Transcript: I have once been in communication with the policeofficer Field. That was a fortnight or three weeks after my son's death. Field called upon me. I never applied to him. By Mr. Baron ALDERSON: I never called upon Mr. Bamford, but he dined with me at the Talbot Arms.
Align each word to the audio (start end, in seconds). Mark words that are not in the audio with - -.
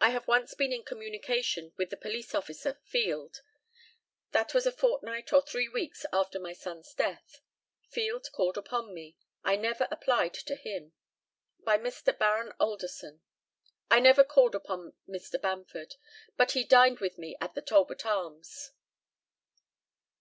I 0.00 0.10
have 0.10 0.28
once 0.28 0.54
been 0.54 0.72
in 0.72 0.84
communication 0.84 1.72
with 1.76 1.90
the 1.90 1.96
policeofficer 1.96 2.78
Field. 2.84 3.42
That 4.30 4.54
was 4.54 4.66
a 4.66 4.70
fortnight 4.70 5.32
or 5.32 5.42
three 5.42 5.68
weeks 5.68 6.06
after 6.12 6.38
my 6.38 6.52
son's 6.52 6.94
death. 6.94 7.40
Field 7.88 8.30
called 8.30 8.56
upon 8.56 8.94
me. 8.94 9.16
I 9.42 9.56
never 9.56 9.88
applied 9.90 10.34
to 10.34 10.54
him. 10.54 10.92
By 11.58 11.76
Mr. 11.76 12.16
Baron 12.16 12.52
ALDERSON: 12.60 13.20
I 13.90 13.98
never 13.98 14.22
called 14.22 14.54
upon 14.54 14.92
Mr. 15.08 15.42
Bamford, 15.42 15.96
but 16.36 16.52
he 16.52 16.62
dined 16.62 17.00
with 17.00 17.18
me 17.18 17.36
at 17.40 17.56
the 17.56 17.62
Talbot 17.62 18.06
Arms. 18.06 18.70